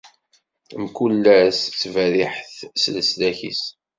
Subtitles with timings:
[0.83, 3.63] Mkul ass, ttberriḥet s leslak-is!